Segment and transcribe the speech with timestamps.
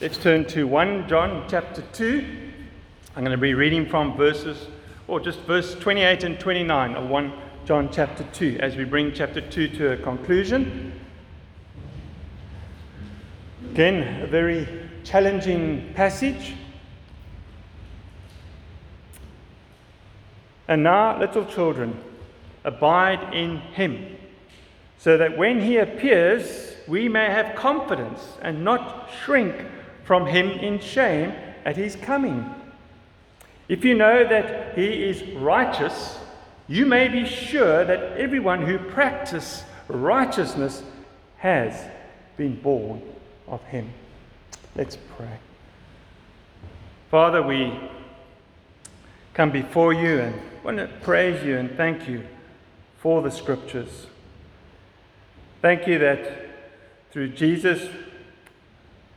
[0.00, 2.24] Let's turn to 1 John chapter 2.
[3.14, 4.68] I'm going to be reading from verses,
[5.06, 7.32] or just verse 28 and 29 of 1
[7.66, 10.98] John chapter 2 as we bring chapter 2 to a conclusion.
[13.72, 16.54] Again, a very challenging passage.
[20.66, 22.02] And now, little children,
[22.64, 24.16] abide in him,
[24.96, 29.56] so that when he appears, we may have confidence and not shrink
[30.10, 31.32] from him in shame
[31.64, 32.44] at his coming.
[33.68, 36.18] If you know that he is righteous,
[36.66, 40.82] you may be sure that everyone who practices righteousness
[41.36, 41.84] has
[42.36, 43.00] been born
[43.46, 43.88] of him.
[44.74, 45.38] Let's pray.
[47.08, 47.78] Father, we
[49.32, 52.26] come before you and want to praise you and thank you
[52.98, 54.08] for the scriptures.
[55.62, 56.48] Thank you that
[57.12, 57.88] through Jesus,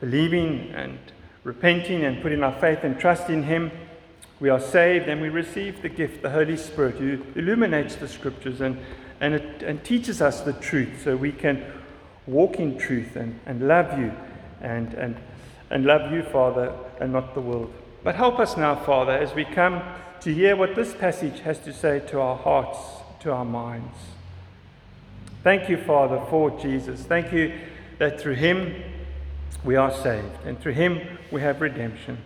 [0.04, 1.00] believing and
[1.46, 3.72] repenting and putting our faith and trust in him,
[4.42, 8.60] we are saved and we receive the gift, the Holy Spirit, who illuminates the scriptures
[8.60, 8.78] and,
[9.22, 11.64] and, it, and teaches us the truth so we can
[12.28, 14.12] walk in truth and, and love you
[14.60, 15.16] and, and,
[15.70, 17.74] and love you, Father, and not the world.
[18.04, 19.82] But help us now, Father, as we come
[20.20, 22.78] to hear what this passage has to say to our hearts,
[23.22, 23.96] to our minds.
[25.44, 27.04] Thank you, Father, for Jesus.
[27.04, 27.58] Thank you
[28.00, 28.84] that through him
[29.64, 32.18] we are saved, and through him we have redemption.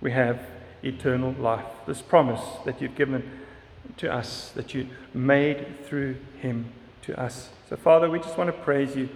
[0.00, 0.40] We have
[0.82, 1.64] eternal life.
[1.86, 3.30] This promise that you've given
[3.96, 6.66] to us, that you made through him
[7.02, 7.50] to us.
[7.68, 9.08] So, Father, we just want to praise you.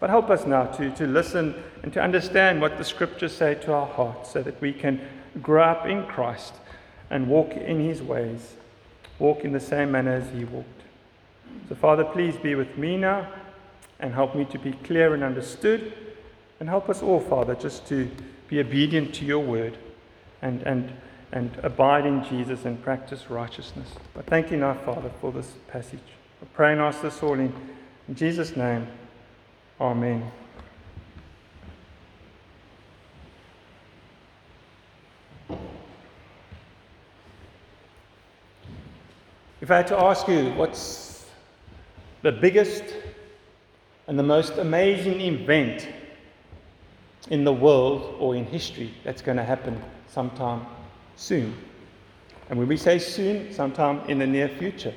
[0.00, 3.72] But help us now to, to listen and to understand what the scriptures say to
[3.72, 5.00] our hearts so that we can
[5.40, 6.54] grow up in Christ
[7.10, 8.54] and walk in his ways,
[9.18, 10.68] walk in the same manner as he walked.
[11.68, 13.28] So, Father, please be with me now
[14.00, 15.92] and help me to be clear and understood.
[16.64, 18.10] And help us all, Father, just to
[18.48, 19.76] be obedient to your word
[20.40, 20.90] and, and,
[21.30, 23.86] and abide in Jesus and practice righteousness.
[24.14, 26.00] But thank you now, Father, for this passage.
[26.40, 27.52] I pray and ask this all in,
[28.08, 28.86] in Jesus' name.
[29.78, 30.32] Amen.
[39.60, 41.26] If I had to ask you what's
[42.22, 42.84] the biggest
[44.06, 45.88] and the most amazing event
[47.30, 50.66] in the world or in history that's going to happen sometime
[51.16, 51.54] soon.
[52.50, 54.94] And when we say soon, sometime in the near future,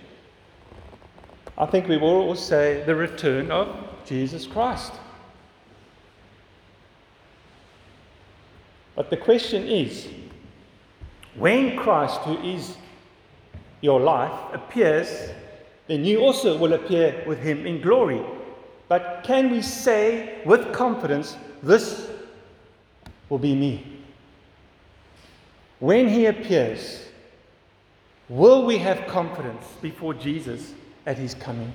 [1.58, 3.68] I think we will all say the return of
[4.06, 4.94] Jesus Christ.
[8.96, 10.08] But the question is
[11.36, 12.78] when Christ, who is
[13.82, 15.30] your life, appears,
[15.88, 18.22] then you also will appear with him in glory.
[18.88, 22.10] But can we say with confidence, This
[23.30, 24.02] will be me?
[25.80, 27.04] When he appears,
[28.30, 30.74] will we have confidence before Jesus
[31.06, 31.74] at his coming?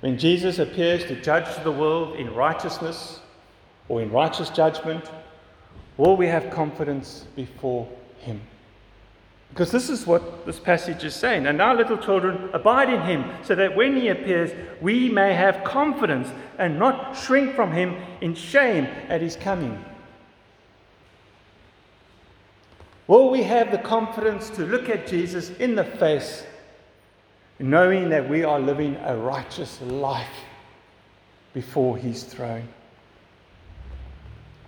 [0.00, 3.20] When Jesus appears to judge the world in righteousness
[3.88, 5.10] or in righteous judgment,
[5.98, 7.86] will we have confidence before
[8.20, 8.40] him?
[9.50, 11.46] Because this is what this passage is saying.
[11.46, 15.64] And now, little children, abide in him, so that when he appears, we may have
[15.64, 16.28] confidence
[16.58, 19.84] and not shrink from him in shame at his coming.
[23.08, 26.44] Will we have the confidence to look at Jesus in the face,
[27.58, 30.28] knowing that we are living a righteous life
[31.52, 32.68] before his throne?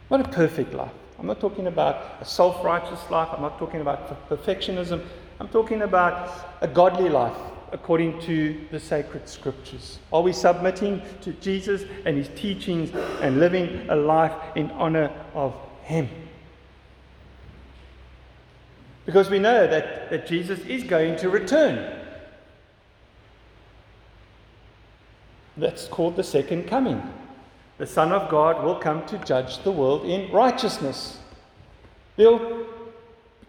[0.09, 0.91] What a perfect life.
[1.23, 3.29] I'm not talking about a self righteous life.
[3.33, 5.05] I'm not talking about perfectionism.
[5.39, 6.29] I'm talking about
[6.61, 7.37] a godly life
[7.71, 10.01] according to the sacred scriptures.
[10.13, 12.91] Are we submitting to Jesus and his teachings
[13.21, 16.09] and living a life in honor of him?
[19.07, 22.01] Because we know that, that Jesus is going to return.
[25.57, 27.01] That's called the second coming
[27.83, 31.19] the Son of God will come to judge the world in righteousness.
[32.15, 32.65] There'll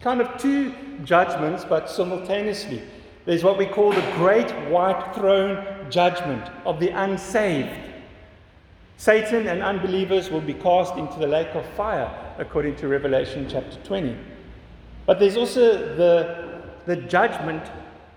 [0.00, 2.82] kind of two judgments, but simultaneously.
[3.26, 7.78] There's what we call the great white throne judgment of the unsaved.
[8.96, 13.76] Satan and unbelievers will be cast into the lake of fire, according to Revelation chapter
[13.84, 14.18] 20.
[15.06, 17.62] But there's also the, the judgment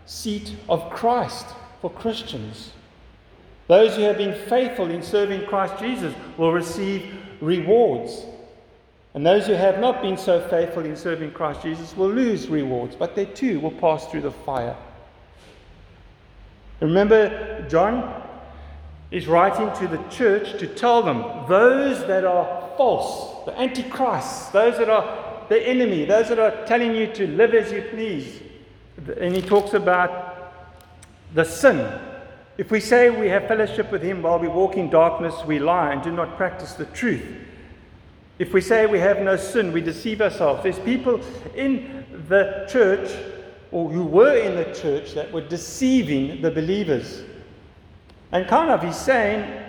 [0.07, 1.45] seat of Christ
[1.79, 2.71] for Christians.
[3.67, 8.25] Those who have been faithful in serving Christ Jesus will receive rewards.
[9.13, 12.95] And those who have not been so faithful in serving Christ Jesus will lose rewards,
[12.95, 14.75] but they too will pass through the fire.
[16.79, 18.23] Remember John
[19.09, 24.77] is writing to the church to tell them those that are false, the antichrists, those
[24.77, 28.41] that are the enemy, those that are telling you to live as you please.
[29.19, 30.53] And he talks about
[31.33, 31.99] the sin.
[32.57, 35.91] If we say we have fellowship with him while we walk in darkness, we lie
[35.91, 37.23] and do not practice the truth.
[38.39, 40.63] If we say we have no sin, we deceive ourselves.
[40.63, 41.21] There's people
[41.55, 43.11] in the church,
[43.71, 47.21] or who were in the church, that were deceiving the believers.
[48.31, 49.63] And kind of, he's saying,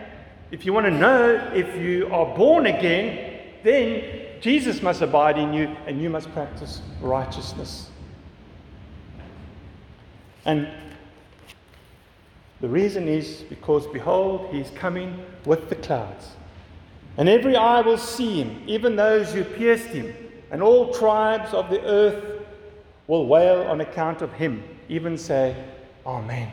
[0.50, 5.52] if you want to know if you are born again, then Jesus must abide in
[5.52, 7.90] you and you must practice righteousness.
[10.44, 10.68] And
[12.60, 16.30] the reason is because, behold, he is coming with the clouds.
[17.16, 20.14] And every eye will see him, even those who pierced him,
[20.50, 22.46] and all tribes of the earth
[23.06, 25.56] will wail on account of him, even say,
[26.06, 26.50] Amen.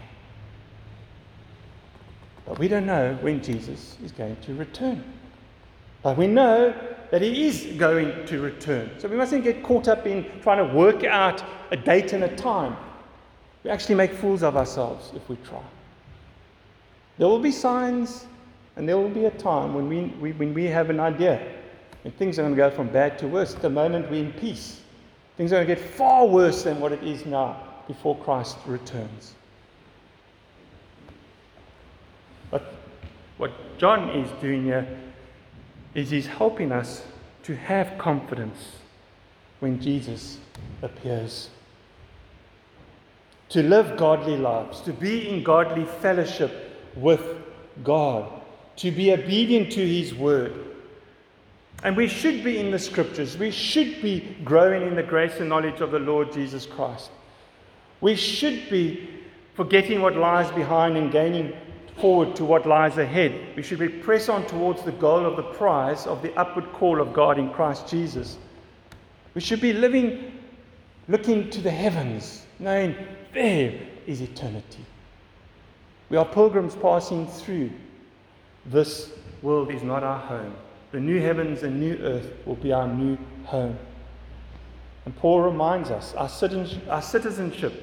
[2.45, 5.03] But we don't know when Jesus is going to return.
[6.03, 6.73] But we know
[7.09, 8.91] that he is going to return.
[8.99, 12.35] So we mustn't get caught up in trying to work out a date and a
[12.35, 12.75] time.
[13.63, 15.63] We actually make fools of ourselves if we try.
[17.17, 18.25] There will be signs,
[18.75, 21.41] and there will be a time when we, we when we have an idea,
[22.03, 23.55] and things are going to go from bad to worse.
[23.55, 24.81] At the moment, we're in peace.
[25.37, 29.33] Things are going to get far worse than what it is now before Christ returns.
[32.51, 32.73] But
[33.37, 34.87] what John is doing here
[35.93, 37.03] is he's helping us
[37.43, 38.77] to have confidence
[39.59, 40.39] when Jesus
[40.81, 41.49] appears.
[43.49, 46.64] To live godly lives, to be in godly fellowship
[46.95, 47.23] with
[47.83, 48.31] God,
[48.77, 50.53] to be obedient to His word.
[51.83, 53.37] And we should be in the scriptures.
[53.37, 57.11] We should be growing in the grace and knowledge of the Lord Jesus Christ.
[58.01, 59.09] We should be
[59.53, 61.53] forgetting what lies behind and gaining
[61.97, 63.55] forward to what lies ahead.
[63.55, 66.99] We should be press on towards the goal of the prize of the upward call
[66.99, 68.37] of God in Christ Jesus.
[69.33, 70.39] We should be living,
[71.07, 72.95] looking to the heavens, knowing
[73.33, 74.85] there is eternity.
[76.09, 77.71] We are pilgrims passing through.
[78.65, 79.11] This
[79.41, 80.53] world is not our home.
[80.91, 83.77] The new heavens and new earth will be our new home.
[85.05, 87.73] And Paul reminds us our citizenship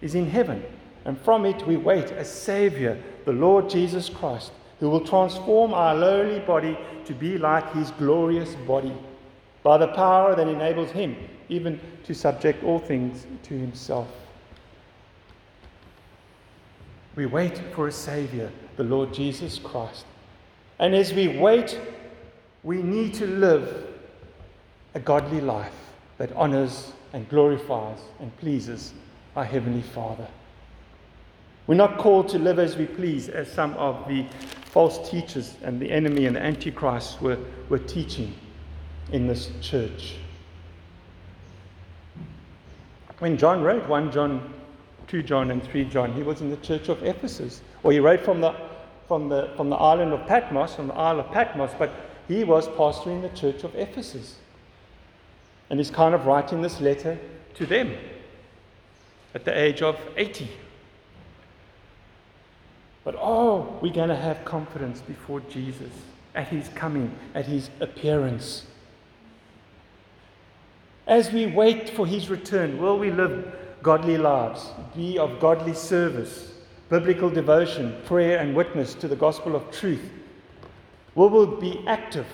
[0.00, 0.62] is in heaven,
[1.04, 5.94] and from it we wait a Savior the Lord Jesus Christ, who will transform our
[5.94, 8.94] lowly body to be like his glorious body
[9.62, 11.16] by the power that enables him
[11.48, 14.08] even to subject all things to himself.
[17.16, 20.04] We wait for a Savior, the Lord Jesus Christ.
[20.78, 21.78] And as we wait,
[22.62, 23.86] we need to live
[24.94, 25.74] a godly life
[26.18, 28.92] that honors and glorifies and pleases
[29.36, 30.28] our Heavenly Father.
[31.66, 34.24] We're not called to live as we please, as some of the
[34.72, 37.38] false teachers and the enemy and the Antichrist were,
[37.68, 38.34] were teaching
[39.12, 40.16] in this church.
[43.18, 44.54] When John wrote 1 John,
[45.08, 47.62] 2 John, and 3 John, he was in the church of Ephesus.
[47.82, 48.54] Or he wrote from the,
[49.06, 51.90] from the, from the island of Patmos, from the Isle of Patmos, but
[52.28, 54.36] he was pastoring the church of Ephesus.
[55.70, 57.18] And he's kind of writing this letter
[57.54, 57.96] to them
[59.34, 60.48] at the age of 80.
[63.04, 65.90] But oh, we're going to have confidence before Jesus
[66.34, 68.66] at his coming, at his appearance.
[71.06, 73.54] As we wait for his return, will we live
[73.88, 76.52] godly lives, be of godly service,
[76.90, 80.10] biblical devotion, prayer, and witness to the gospel of truth?
[81.14, 82.26] We Will be active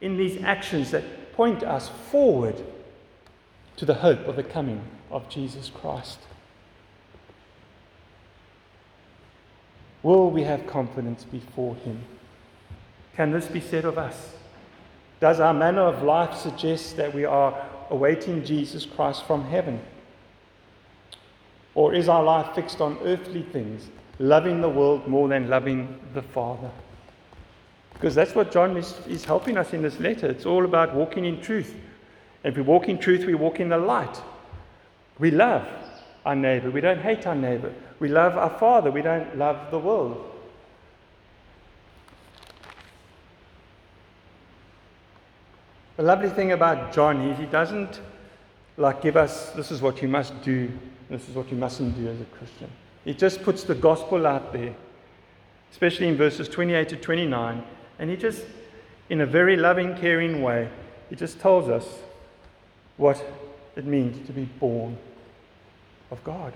[0.00, 2.56] in these actions that point us forward
[3.76, 4.82] to the hope of the coming
[5.12, 6.18] of Jesus Christ?
[10.02, 12.02] Will we have confidence before Him?
[13.14, 14.34] Can this be said of us?
[15.20, 17.54] Does our manner of life suggest that we are
[17.90, 19.80] awaiting Jesus Christ from heaven?
[21.74, 26.22] Or is our life fixed on earthly things, loving the world more than loving the
[26.22, 26.70] Father?
[27.94, 30.26] Because that's what John is, is helping us in this letter.
[30.26, 31.74] It's all about walking in truth.
[32.42, 34.20] And if we walk in truth, we walk in the light.
[35.18, 35.68] We love
[36.24, 36.70] our neighbor.
[36.70, 37.72] We don't hate our neighbor.
[37.98, 38.90] We love our Father.
[38.90, 40.30] We don't love the world.
[45.98, 48.00] The lovely thing about John is he doesn't
[48.78, 50.70] like give us this is what you must do,
[51.10, 52.70] this is what you mustn't do as a Christian.
[53.04, 54.74] He just puts the gospel out there,
[55.72, 57.62] especially in verses 28 to 29,
[57.98, 58.44] and he just,
[59.08, 60.68] in a very loving, caring way,
[61.08, 61.86] he just tells us
[62.96, 63.22] what
[63.76, 64.96] it means to be born
[66.10, 66.52] of God.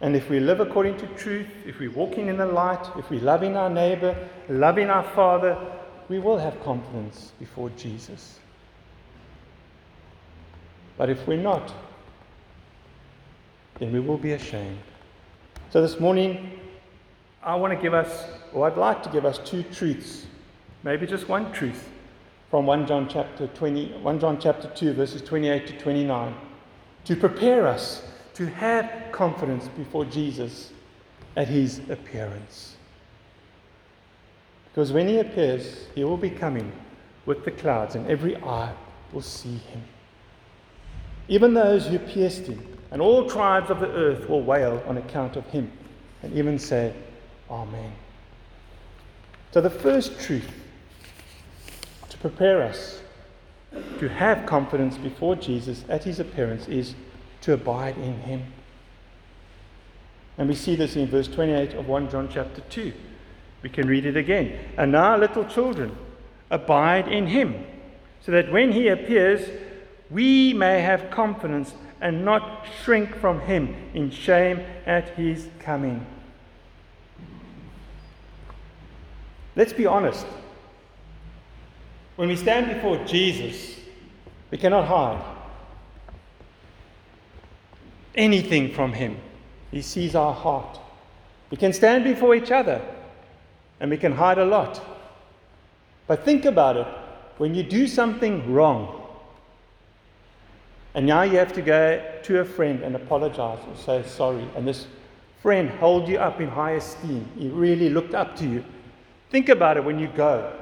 [0.00, 3.20] And if we live according to truth, if we're walking in the light, if we're
[3.20, 4.16] loving our neighbor,
[4.48, 5.58] loving our Father,
[6.08, 8.38] we will have confidence before Jesus.
[10.98, 11.72] But if we're not,
[13.78, 14.80] then we will be ashamed.
[15.70, 16.58] So this morning,
[17.42, 20.26] I want to give us, or I'd like to give us two truths,
[20.82, 21.88] maybe just one truth
[22.50, 26.34] from 1 John chapter 20, 1 John chapter 2, verses 28 to 29,
[27.04, 28.02] to prepare us
[28.34, 30.72] to have confidence before Jesus
[31.36, 32.76] at his appearance.
[34.70, 36.72] Because when he appears, he will be coming
[37.24, 38.72] with the clouds, and every eye
[39.12, 39.82] will see him.
[41.28, 45.36] Even those who pierced him, and all tribes of the earth will wail on account
[45.36, 45.70] of him,
[46.22, 46.94] and even say,
[47.50, 47.92] Amen.
[49.52, 50.50] So, the first truth
[52.08, 53.00] to prepare us
[53.98, 56.94] to have confidence before Jesus at his appearance is
[57.42, 58.44] to abide in him.
[60.38, 62.92] And we see this in verse 28 of 1 John chapter 2.
[63.62, 64.58] We can read it again.
[64.76, 65.96] And now, little children,
[66.50, 67.66] abide in him,
[68.20, 69.48] so that when he appears,
[70.10, 76.06] we may have confidence and not shrink from him in shame at his coming.
[79.56, 80.26] Let's be honest.
[82.16, 83.76] When we stand before Jesus,
[84.50, 85.22] we cannot hide
[88.14, 89.16] anything from him.
[89.70, 90.78] He sees our heart.
[91.50, 92.80] We can stand before each other
[93.80, 94.80] and we can hide a lot.
[96.06, 96.86] But think about it
[97.38, 98.97] when you do something wrong,
[100.94, 104.66] and now you have to go to a friend and apologize or say sorry, and
[104.66, 104.86] this
[105.42, 107.28] friend hold you up in high esteem.
[107.36, 108.64] He really looked up to you.
[109.30, 110.52] Think about it when you go.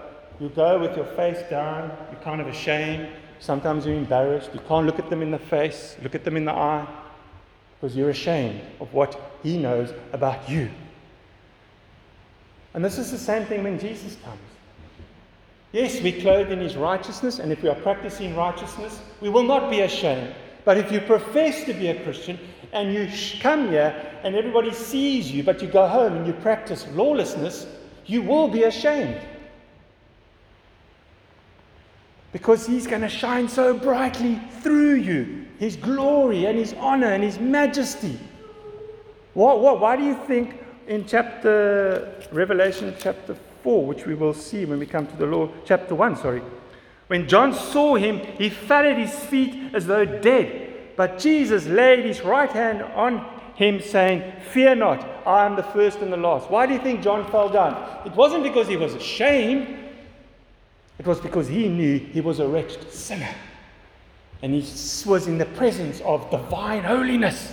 [0.40, 3.08] You go with your face down, you're kind of ashamed.
[3.38, 4.50] Sometimes you're embarrassed.
[4.52, 6.86] You can't look at them in the face, look at them in the eye,
[7.80, 10.70] because you're ashamed of what he knows about you.
[12.74, 14.38] And this is the same thing when Jesus comes.
[15.76, 19.68] Yes, we clothed in his righteousness, and if we are practicing righteousness, we will not
[19.70, 20.34] be ashamed.
[20.64, 22.38] But if you profess to be a Christian
[22.72, 23.10] and you
[23.42, 27.66] come here and everybody sees you, but you go home and you practice lawlessness,
[28.06, 29.20] you will be ashamed.
[32.32, 37.22] Because he's going to shine so brightly through you his glory and his honor and
[37.22, 38.18] his majesty.
[39.34, 44.64] What, what, why do you think in chapter Revelation chapter 4, which we will see
[44.64, 46.40] when we come to the law, chapter 1, sorry,
[47.08, 50.94] when John saw him, he fell at his feet as though dead.
[50.96, 55.98] But Jesus laid his right hand on him, saying, Fear not, I am the first
[55.98, 56.48] and the last.
[56.48, 58.06] Why do you think John fell down?
[58.06, 59.76] It wasn't because he was ashamed,
[61.00, 63.34] it was because he knew he was a wretched sinner.
[64.42, 64.60] And he
[65.10, 67.52] was in the presence of divine holiness,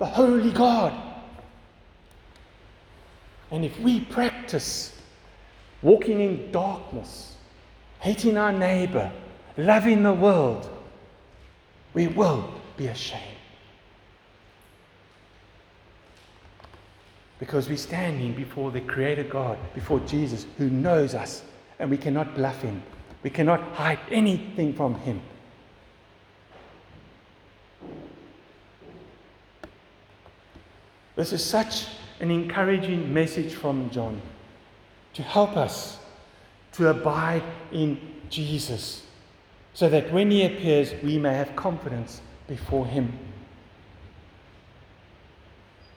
[0.00, 0.92] the holy God.
[3.52, 4.95] And if we practice
[5.86, 7.36] walking in darkness,
[8.00, 9.08] hating our neighbor,
[9.56, 10.68] loving the world,
[11.94, 13.22] we will be ashamed.
[17.38, 21.44] Because we're standing before the Creator God, before Jesus, who knows us,
[21.78, 22.82] and we cannot bluff Him.
[23.22, 25.20] We cannot hide anything from Him.
[31.14, 31.86] This is such
[32.18, 34.20] an encouraging message from John
[35.16, 35.98] to help us
[36.72, 37.42] to abide
[37.72, 39.02] in Jesus
[39.72, 43.18] so that when he appears, we may have confidence before him.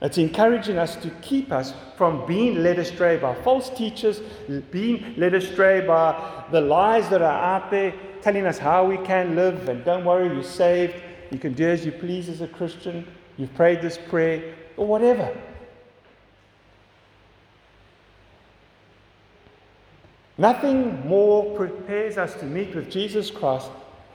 [0.02, 4.20] It's encouraging us to keep us from being led astray by false teachers,
[4.70, 9.36] being led astray by the lies that are out there telling us how we can
[9.36, 9.68] live.
[9.68, 10.94] And don't worry, you're saved.
[11.30, 13.06] You can do as you please as a Christian.
[13.36, 15.36] You've prayed this prayer, or whatever.
[20.40, 23.68] Nothing more prepares us to meet with Jesus Christ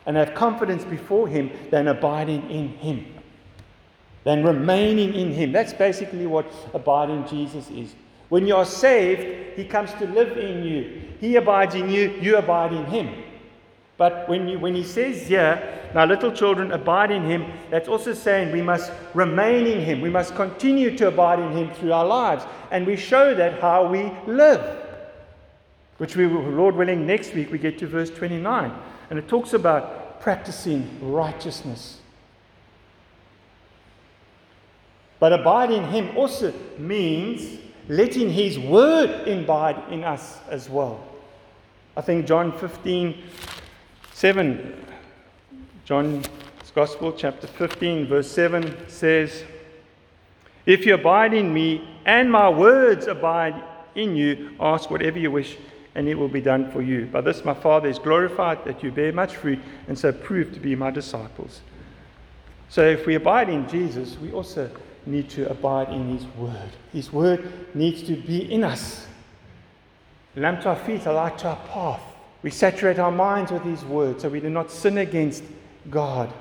[0.07, 3.05] and have confidence before Him than abiding in Him,
[4.23, 5.51] than remaining in Him.
[5.51, 7.93] That's basically what abiding in Jesus is.
[8.29, 11.03] When you are saved, He comes to live in you.
[11.19, 13.23] He abides in you, you abide in Him.
[13.97, 18.13] But when, you, when He says here, now little children abide in Him, that's also
[18.15, 20.01] saying we must remain in Him.
[20.01, 22.45] We must continue to abide in Him through our lives.
[22.71, 24.84] And we show that how we live
[25.97, 28.71] which we will, Lord willing, next week we get to verse 29.
[29.09, 31.99] And it talks about practicing righteousness.
[35.19, 40.99] But abide in Him also means letting His word abide in us as well.
[41.95, 43.23] I think John 15,
[44.13, 44.85] 7,
[45.85, 46.27] John's
[46.73, 49.45] Gospel, chapter 15, verse 7 says,
[50.65, 53.63] If you abide in me and my words abide
[53.95, 55.57] in you, ask whatever you wish,
[55.95, 57.05] and it will be done for you.
[57.05, 60.59] By this my Father is glorified, that you bear much fruit, and so prove to
[60.59, 61.61] be my disciples.
[62.69, 64.69] So if we abide in Jesus, we also
[65.05, 66.69] need to abide in His Word.
[66.91, 69.07] His Word needs to be in us.
[70.35, 72.01] lamp to our feet, a light to our path.
[72.43, 75.43] We saturate our minds with His Word so we do not sin against
[75.89, 76.33] God.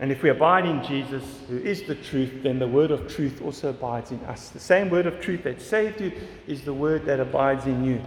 [0.00, 3.42] And if we abide in Jesus, who is the truth, then the word of truth
[3.42, 4.50] also abides in us.
[4.50, 6.12] The same word of truth that saved you
[6.46, 8.00] is the word that abides in you.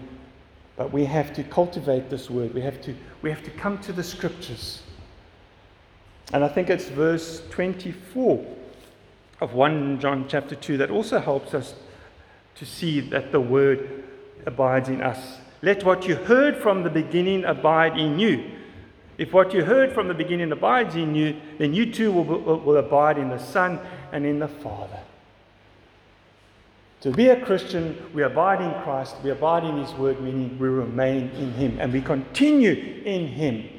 [0.77, 2.53] But we have to cultivate this word.
[2.53, 4.81] We have to, we have to come to the scriptures.
[6.33, 8.45] And I think it's verse 24
[9.41, 11.73] of 1 John chapter 2 that also helps us
[12.55, 14.05] to see that the word
[14.45, 15.39] abides in us.
[15.61, 18.49] Let what you heard from the beginning abide in you.
[19.21, 22.77] If what you heard from the beginning abides in you, then you too will, will,
[22.77, 23.79] abide in the Son
[24.11, 24.97] and in the Father.
[27.01, 30.67] To be a Christian, we abide in Christ, we abide in His Word, meaning we
[30.69, 33.69] remain in Him, and we continue in Him.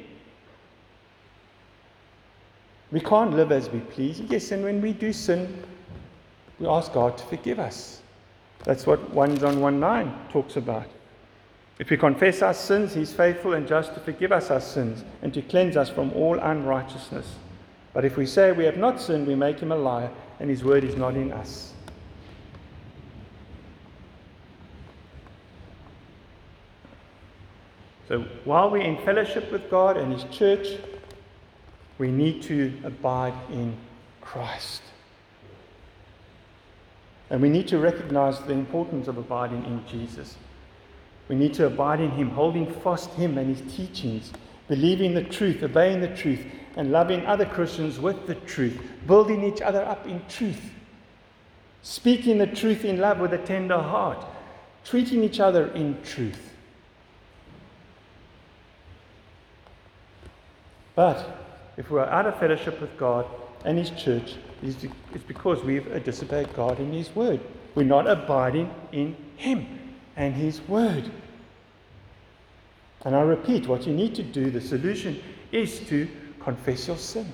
[2.93, 4.21] We can't live as we please.
[4.21, 5.61] Yes, and when we do sin,
[6.57, 8.01] we ask God to forgive us.
[8.63, 10.87] That's what 1 John 1 9 talks about.
[11.79, 15.33] If we confess our sins, He's faithful and just to forgive us our sins and
[15.33, 17.35] to cleanse us from all unrighteousness.
[17.93, 20.63] But if we say we have not sinned, we make Him a liar, and His
[20.63, 21.73] word is not in us.
[28.07, 30.77] So while we're in fellowship with God and His church,
[31.97, 33.75] we need to abide in
[34.21, 34.81] Christ.
[37.29, 40.35] And we need to recognize the importance of abiding in Jesus.
[41.29, 44.31] We need to abide in Him, holding fast Him and His teachings,
[44.67, 46.43] believing the truth, obeying the truth,
[46.75, 50.71] and loving other Christians with the truth, building each other up in truth,
[51.81, 54.25] speaking the truth in love with a tender heart,
[54.83, 56.51] treating each other in truth.
[60.95, 61.39] But
[61.77, 63.25] if we're out of fellowship with God
[63.65, 67.39] and His church, it's because we've disobeyed God in His word.
[67.75, 69.79] We're not abiding in Him
[70.15, 71.09] and His Word.
[73.05, 75.21] And I repeat, what you need to do, the solution
[75.51, 76.07] is to
[76.39, 77.31] confess your sin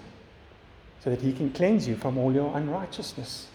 [1.03, 3.47] so that He can cleanse you from all your unrighteousness.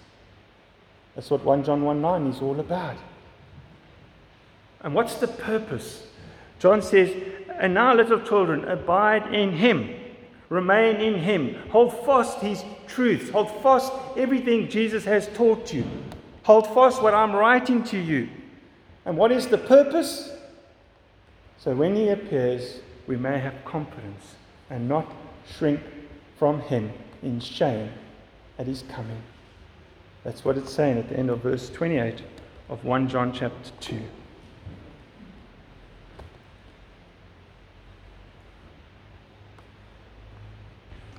[1.14, 2.96] That's what 1 John 1 9 is all about.
[4.80, 6.06] And what's the purpose?
[6.58, 7.10] John says,
[7.58, 9.90] And now, little children, abide in Him,
[10.48, 15.84] remain in Him, hold fast His truths, hold fast everything Jesus has taught you,
[16.42, 18.28] hold fast what I'm writing to you.
[19.05, 20.31] And what is the purpose?
[21.59, 24.35] So when he appears, we may have confidence
[24.71, 25.12] and not
[25.57, 25.81] shrink
[26.38, 27.90] from him in shame
[28.59, 29.23] at his coming.
[30.25, 32.23] That's what it's saying at the end of verse 28
[32.71, 34.01] of 1 John chapter 2.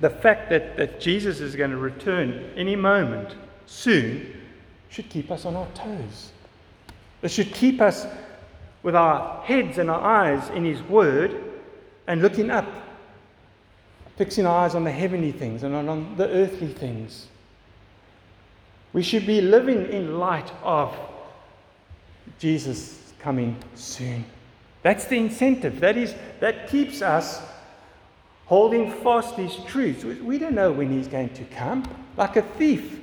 [0.00, 3.34] The fact that, that Jesus is going to return any moment
[3.66, 4.40] soon
[4.88, 6.32] should keep us on our toes.
[7.26, 8.06] It should keep us
[8.84, 11.42] with our heads and our eyes in His Word
[12.06, 12.66] and looking up,
[14.16, 17.26] fixing our eyes on the heavenly things and on the earthly things.
[18.92, 20.96] We should be living in light of
[22.38, 24.24] Jesus coming soon.
[24.84, 25.80] That's the incentive.
[25.80, 27.42] That is that keeps us
[28.44, 30.04] holding fast these truths.
[30.04, 31.82] We don't know when he's going to come.
[32.16, 33.00] Like a thief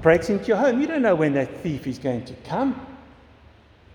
[0.00, 0.80] breaks into your home.
[0.80, 2.86] You don't know when that thief is going to come.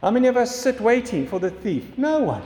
[0.01, 1.97] How many of us sit waiting for the thief?
[1.97, 2.43] No one.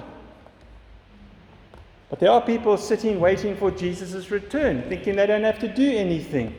[2.10, 5.92] But there are people sitting waiting for Jesus' return, thinking they don't have to do
[5.92, 6.56] anything.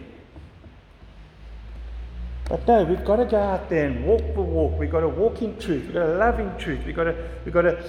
[2.48, 4.78] But no, we've got to go out there and walk the walk.
[4.78, 5.84] We've got to walk in truth.
[5.84, 6.84] We've got to love in truth.
[6.84, 7.84] We've got to, we've got to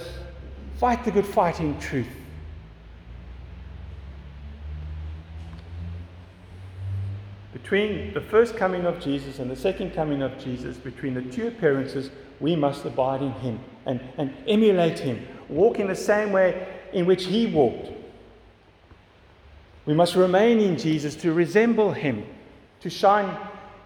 [0.78, 2.06] fight the good fight in truth.
[7.62, 11.46] Between the first coming of Jesus and the second coming of Jesus, between the two
[11.46, 16.66] appearances, we must abide in him and, and emulate him, walk in the same way
[16.92, 17.90] in which he walked.
[19.86, 22.26] We must remain in Jesus to resemble him,
[22.80, 23.36] to shine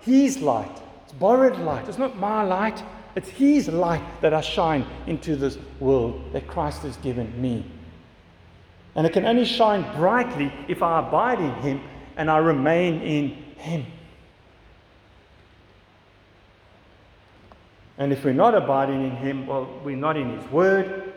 [0.00, 0.82] his light.
[1.04, 2.82] It's borrowed light, it's not my light,
[3.14, 7.64] it's his light that I shine into this world that Christ has given me.
[8.94, 11.80] And it can only shine brightly if I abide in him
[12.16, 13.86] and I remain in him.
[17.98, 21.14] And if we're not abiding in Him, well, we're not in His Word,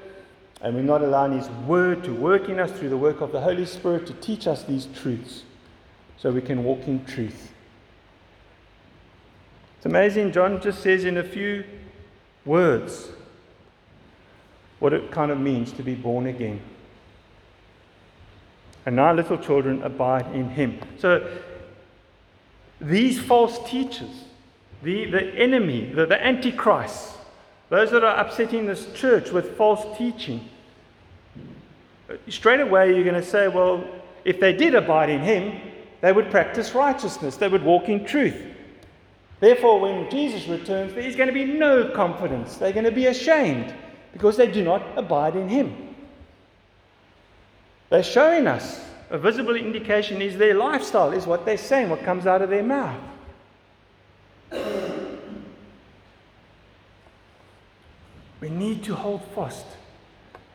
[0.62, 3.42] and we're not allowing His Word to work in us through the work of the
[3.42, 5.44] Holy Spirit to teach us these truths.
[6.18, 7.54] so we can walk in truth.
[9.78, 11.64] It's amazing, John just says in a few
[12.44, 13.10] words
[14.80, 16.60] what it kind of means to be born again.
[18.86, 20.80] And now little children abide in him.
[20.98, 21.26] So
[22.82, 24.26] these false teachers,
[24.84, 27.16] the, the enemy, the, the antichrist,
[27.70, 30.48] those that are upsetting this church with false teaching,
[32.10, 33.84] uh, straight away you're going to say, well,
[34.26, 35.60] if they did abide in him,
[36.02, 38.36] they would practice righteousness, they would walk in truth.
[39.40, 42.58] Therefore, when Jesus returns, there is going to be no confidence.
[42.58, 43.74] They're going to be ashamed
[44.12, 45.96] because they do not abide in him.
[47.90, 52.28] They're showing us a visible indication is their lifestyle, is what they're saying, what comes
[52.28, 53.00] out of their mouth.
[58.40, 59.66] We need to hold fast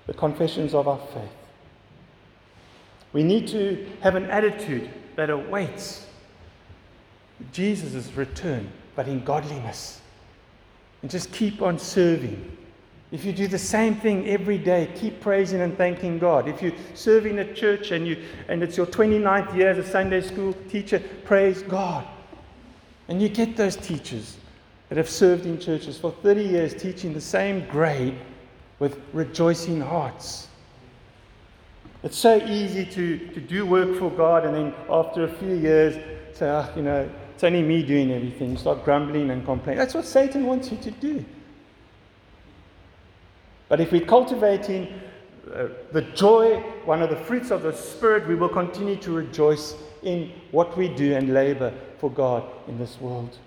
[0.07, 1.31] the confessions of our faith.
[3.13, 6.07] We need to have an attitude that awaits
[7.53, 10.01] Jesus' return, but in godliness.
[11.03, 12.57] And just keep on serving.
[13.15, 16.49] If you do the same thing every day, keep praising and thanking God.
[16.49, 20.21] If you're serving a church and, you, and it's your 29th year as a Sunday
[20.21, 22.05] school teacher, praise God.
[23.07, 24.37] And you get those teachers
[24.89, 28.19] that have served in churches for 30 years teaching the same grade
[28.81, 30.49] with rejoicing hearts.
[32.03, 35.95] It's so easy to, to do work for God and then after a few years
[36.37, 38.51] say, oh, you know, it's only me doing everything.
[38.51, 39.79] You start grumbling and complaining.
[39.79, 41.25] That's what Satan wants you to do.
[43.69, 45.01] But if we're cultivating
[45.53, 49.75] uh, the joy, one of the fruits of the Spirit, we will continue to rejoice
[50.03, 53.39] in what we do and labor for God in this world.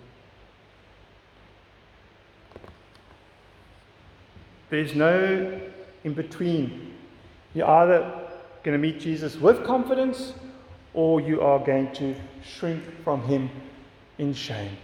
[4.69, 5.62] There's no
[6.03, 6.93] in between.
[7.53, 8.27] You're either
[8.63, 10.34] going to meet Jesus with confidence
[10.93, 13.49] or you are going to shrink from him
[14.17, 14.77] in shame.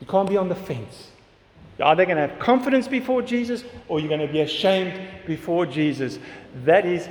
[0.00, 1.10] You can't be on the fence.
[1.78, 5.64] You're either going to have confidence before Jesus or you're going to be ashamed before
[5.64, 6.18] Jesus.
[6.64, 7.08] That is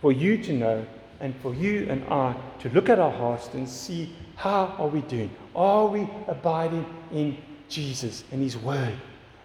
[0.00, 0.86] for you to know
[1.20, 5.00] and for you and I to look at our hearts and see how are we
[5.02, 5.30] doing?
[5.54, 7.36] Are we abiding in
[7.68, 8.94] Jesus and his word?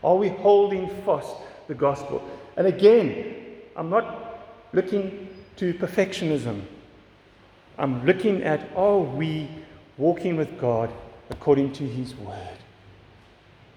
[0.04, 1.36] Are we holding fast
[1.68, 2.24] the gospel?
[2.56, 3.36] And again,
[3.76, 6.62] I'm not looking to perfectionism.
[7.78, 9.50] I'm looking at are we
[9.98, 10.92] walking with God
[11.30, 12.63] according to his word?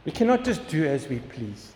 [0.07, 1.73] We cannot just do as we please.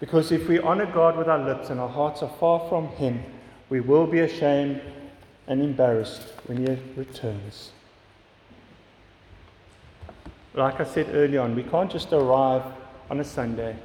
[0.00, 3.22] Because if we honor God with our lips and our hearts are far from Him,
[3.70, 4.82] we will be ashamed
[5.46, 7.70] and embarrassed when He returns.
[10.54, 12.64] Like I said earlier on, we can't just arrive
[13.10, 13.76] on a Sunday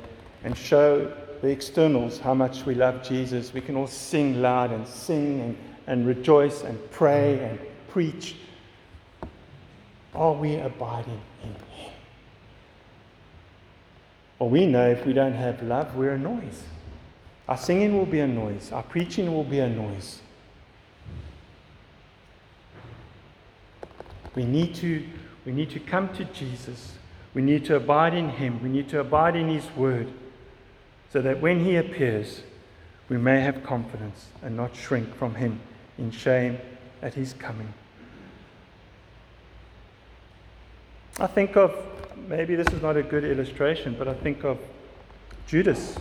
[0.44, 3.54] and show the externals how much we love Jesus.
[3.54, 7.60] We can all sing loud and sing and, and rejoice and pray and
[7.90, 8.36] preach.
[10.14, 11.92] Are we abiding in Him?
[14.40, 16.64] Well, we know if we don't have love, we're a noise.
[17.48, 20.20] Our singing will be a noise, our preaching will be a noise.
[24.36, 25.06] We need to
[25.46, 26.94] we need to come to Jesus.
[27.34, 28.62] We need to abide in Him.
[28.62, 30.12] We need to abide in His Word
[31.12, 32.44] so that when He appears,
[33.08, 35.60] we may have confidence and not shrink from Him
[35.98, 36.60] in shame
[37.02, 37.74] at His coming.
[41.20, 41.76] I think of,
[42.28, 44.58] maybe this is not a good illustration, but I think of
[45.48, 45.98] Judas.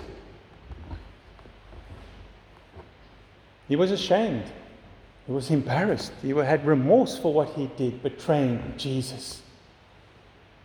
[3.67, 4.45] He was ashamed.
[5.27, 6.13] He was embarrassed.
[6.23, 9.43] He had remorse for what he did, betraying Jesus.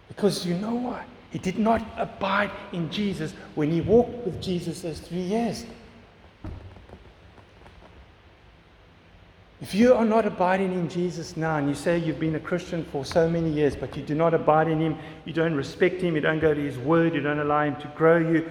[0.08, 1.04] Because you know what?
[1.32, 5.65] He did not abide in Jesus when he walked with Jesus those three years.
[9.63, 12.84] If you are not abiding in Jesus now, and you say you've been a Christian
[12.91, 16.15] for so many years, but you do not abide in Him, you don't respect Him,
[16.15, 18.45] you don't go to His Word, you don't allow Him to grow you,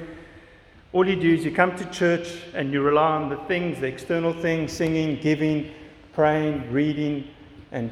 [0.95, 3.89] all you do is you come to church and you rely on the things, the
[3.89, 5.71] external things, singing, giving,
[6.15, 7.29] praying, reading,
[7.73, 7.91] and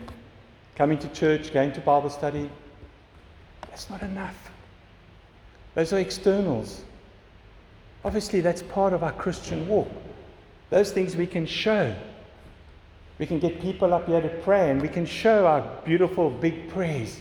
[0.74, 2.48] coming to church, going to Bible study,
[3.68, 4.50] that's not enough.
[5.74, 6.85] Those are externals.
[8.02, 9.90] Obviously, that's part of our Christian walk.
[10.70, 11.94] Those things we can show.
[13.20, 16.70] We can get people up here to pray and we can show our beautiful big
[16.70, 17.20] prayers.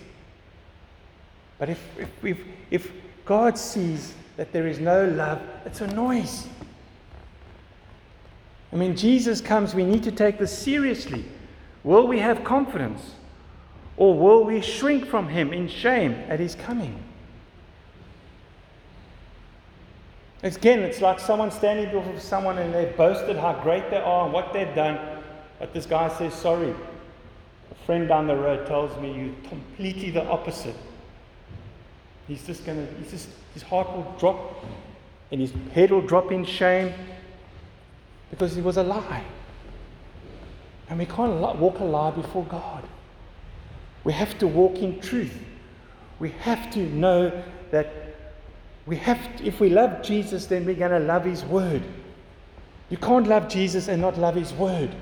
[1.57, 2.39] But if, if, if,
[2.71, 2.91] if
[3.25, 6.47] God sees that there is no love, it's a noise.
[8.71, 11.25] I mean, Jesus comes, we need to take this seriously.
[11.83, 13.15] Will we have confidence?
[13.97, 17.03] Or will we shrink from him in shame at his coming?
[20.43, 24.31] Again, it's like someone standing before someone and they've boasted how great they are and
[24.31, 25.18] what they've done,
[25.59, 26.73] but this guy says, Sorry.
[27.71, 30.75] A friend down the road tells me you're completely the opposite.
[32.27, 34.65] He's just going to, he's just, his heart will drop
[35.31, 36.93] and his head will drop in shame
[38.29, 39.23] because it was a lie.
[40.89, 42.83] And we can't walk a lie before God.
[44.03, 45.37] We have to walk in truth.
[46.19, 47.93] We have to know that
[48.85, 51.83] we have to, if we love Jesus, then we're going to love his word.
[52.89, 54.95] You can't love Jesus and not love his word.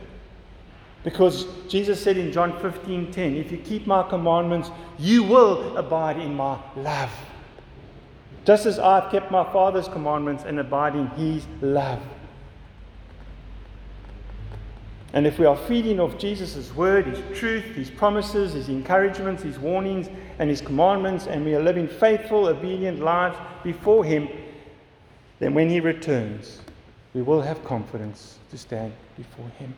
[1.08, 6.20] Because Jesus said in John 15 10, if you keep my commandments, you will abide
[6.20, 7.14] in my love.
[8.44, 12.02] Just as I've kept my Father's commandments and abide in his love.
[15.14, 19.58] And if we are feeding off Jesus' word, his truth, his promises, his encouragements, his
[19.58, 24.28] warnings, and his commandments, and we are living faithful, obedient lives before him,
[25.40, 26.60] then when he returns,
[27.14, 29.74] we will have confidence to stand before him.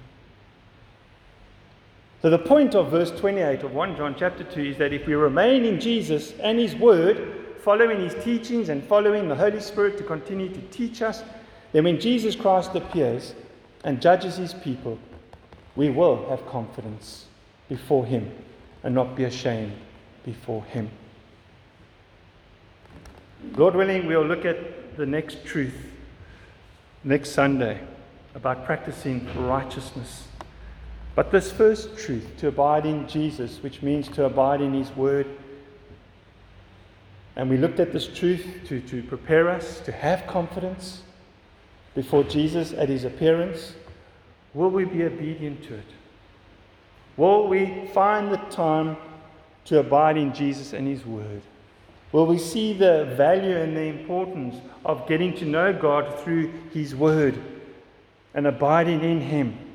[2.22, 5.14] So, the point of verse 28 of 1 John chapter 2 is that if we
[5.14, 10.04] remain in Jesus and His Word, following His teachings and following the Holy Spirit to
[10.04, 11.24] continue to teach us,
[11.72, 13.36] then when Jesus Christ appears
[13.86, 15.00] and judges His people,
[15.78, 17.28] we will have confidence
[17.70, 18.30] before Him
[18.84, 19.72] and not be ashamed
[20.26, 20.90] before Him.
[23.56, 25.76] Lord willing, we'll look at the next truth
[27.06, 27.80] next Sunday
[28.36, 30.29] about practicing righteousness.
[31.20, 35.28] But this first truth, to abide in Jesus, which means to abide in His Word,
[37.36, 41.02] and we looked at this truth to, to prepare us to have confidence
[41.94, 43.74] before Jesus at His appearance.
[44.54, 45.88] Will we be obedient to it?
[47.18, 48.96] Will we find the time
[49.66, 51.42] to abide in Jesus and His Word?
[52.14, 54.56] Will we see the value and the importance
[54.86, 57.38] of getting to know God through His Word
[58.34, 59.66] and abiding in Him?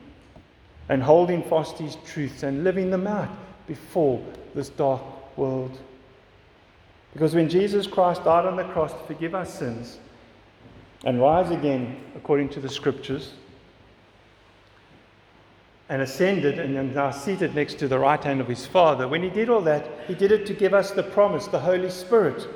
[0.89, 3.31] And holding fast these truths and living them out
[3.67, 4.23] before
[4.55, 5.03] this dark
[5.37, 5.79] world.
[7.13, 9.99] Because when Jesus Christ died on the cross to forgive our sins
[11.05, 13.33] and rise again according to the scriptures
[15.89, 19.23] and ascended and is now seated next to the right hand of his Father, when
[19.23, 22.49] he did all that, he did it to give us the promise, the Holy Spirit.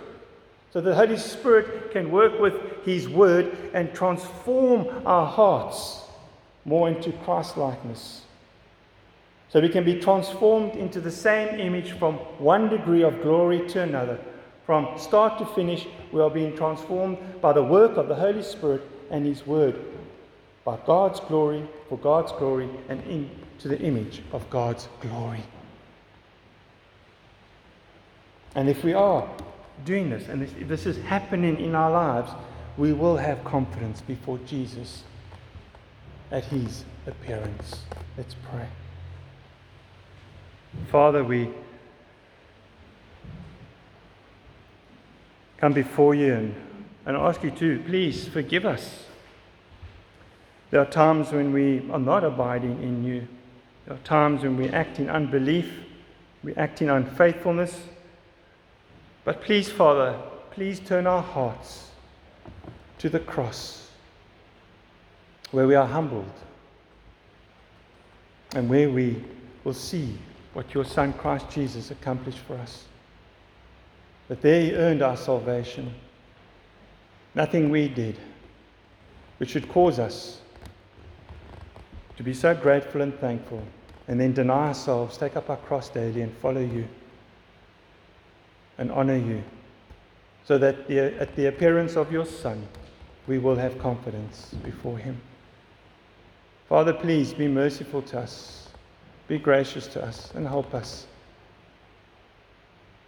[0.70, 6.07] So the Holy Spirit can work with his word and transform our hearts
[6.68, 8.22] more into Christ likeness.
[9.48, 13.82] So we can be transformed into the same image from one degree of glory to
[13.82, 14.20] another.
[14.66, 18.82] From start to finish, we are being transformed by the work of the Holy Spirit
[19.10, 19.80] and His Word,
[20.66, 25.42] by God's glory, for God's glory, and into the image of God's glory.
[28.54, 29.26] And if we are
[29.86, 32.30] doing this, and if this is happening in our lives,
[32.76, 35.04] we will have confidence before Jesus
[36.30, 37.82] at his appearance.
[38.16, 38.66] Let's pray.
[40.90, 41.48] Father, we
[45.56, 46.54] come before you and,
[47.06, 49.06] and ask you to please forgive us.
[50.70, 53.26] There are times when we are not abiding in you.
[53.86, 55.72] There are times when we act in unbelief,
[56.42, 57.80] we act in unfaithfulness.
[59.24, 60.18] But please, Father,
[60.50, 61.90] please turn our hearts
[62.98, 63.87] to the cross
[65.50, 66.30] where we are humbled
[68.54, 69.22] and where we
[69.64, 70.16] will see
[70.54, 72.84] what your Son Christ Jesus accomplished for us.
[74.28, 75.94] That there he earned our salvation.
[77.34, 78.16] Nothing we did,
[79.38, 80.40] which should cause us
[82.16, 83.62] to be so grateful and thankful,
[84.08, 86.88] and then deny ourselves, take up our cross daily, and follow you
[88.76, 89.42] and honor you,
[90.44, 92.66] so that the, at the appearance of your Son,
[93.26, 95.20] we will have confidence before him.
[96.68, 98.68] Father, please be merciful to us.
[99.26, 101.06] Be gracious to us and help us.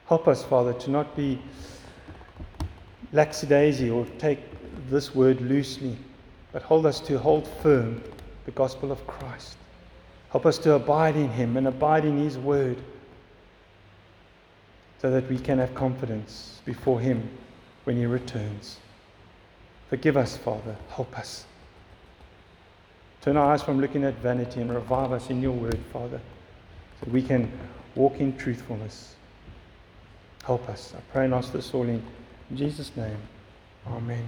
[0.07, 1.41] Help us, Father, to not be
[3.13, 4.41] lackadaisy or take
[4.89, 5.97] this word loosely,
[6.53, 8.03] but hold us to hold firm
[8.47, 9.57] the gospel of Christ.
[10.31, 12.79] Help us to abide in Him and abide in His word
[15.03, 17.29] so that we can have confidence before Him
[17.85, 18.79] when He returns.
[19.89, 20.77] Forgive us, Father.
[20.89, 21.45] Help us.
[23.23, 26.21] Turn our eyes from looking at vanity and revive us in your word, Father,
[27.01, 27.51] so we can
[27.95, 29.15] walk in truthfulness.
[30.45, 30.95] Help us.
[30.97, 32.03] I pray and ask this all in
[32.55, 33.19] Jesus' name.
[33.87, 34.27] Amen.